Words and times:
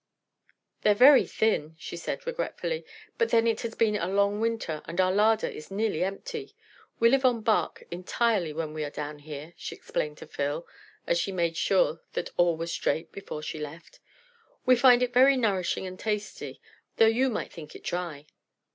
"They're 0.81 0.95
very 0.95 1.27
thin," 1.27 1.75
she 1.77 1.95
said, 1.95 2.25
regretfully, 2.25 2.85
"but 3.19 3.29
then 3.29 3.45
it 3.45 3.61
has 3.61 3.75
been 3.75 3.95
a 3.95 4.07
long 4.07 4.39
winter, 4.39 4.81
and 4.85 4.99
our 4.99 5.11
larder 5.11 5.45
is 5.45 5.69
nearly 5.69 6.03
empty. 6.03 6.55
We 6.99 7.07
live 7.09 7.23
on 7.23 7.41
bark 7.41 7.83
entirely 7.91 8.51
when 8.51 8.73
we 8.73 8.83
are 8.83 8.89
down 8.89 9.19
here," 9.19 9.53
she 9.57 9.75
explained 9.75 10.17
to 10.17 10.25
Phil, 10.25 10.65
as 11.05 11.19
she 11.19 11.31
made 11.31 11.55
sure 11.55 12.01
that 12.13 12.31
all 12.35 12.57
was 12.57 12.71
straight 12.71 13.11
before 13.11 13.43
she 13.43 13.59
left. 13.59 13.99
"We 14.65 14.75
find 14.75 15.03
it 15.03 15.13
very 15.13 15.37
nourishing 15.37 15.85
and 15.85 15.99
tasty, 15.99 16.59
though 16.97 17.05
you 17.05 17.29
might 17.29 17.53
think 17.53 17.75
it 17.75 17.83
dry. 17.83 18.25